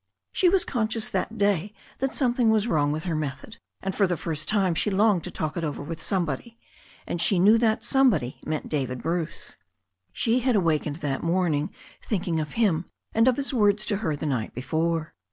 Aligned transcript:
She 0.31 0.49
was 0.49 0.65
conscious 0.65 1.09
that 1.09 1.37
day 1.37 1.75
that 1.99 2.15
something 2.15 2.49
was 2.49 2.65
wrong 2.67 2.91
with 2.91 3.03
her 3.03 3.13
method, 3.15 3.57
and 3.83 3.93
for 3.93 4.07
the 4.07 4.17
first 4.17 4.49
time 4.49 4.73
she 4.73 4.89
longed 4.89 5.23
to 5.25 5.29
talk 5.29 5.55
it 5.55 5.63
over 5.63 5.83
with 5.83 6.01
somebody, 6.01 6.57
and 7.05 7.21
she 7.21 7.35
l:new 7.35 7.59
the 7.59 7.77
somebody 7.81 8.41
meant 8.43 8.67
David 8.67 9.03
Bruce. 9.03 9.55
She 10.11 10.39
had 10.39 10.55
awakened 10.55 10.95
that 11.05 11.21
morning 11.21 11.71
thinking 12.01 12.39
of 12.39 12.53
him, 12.53 12.85
and 13.13 13.27
of 13.27 13.37
his 13.37 13.53
words 13.53 13.85
to 13.85 13.97
her 13.97 14.15
the 14.15 14.25
night 14.25 14.55
before. 14.55 15.13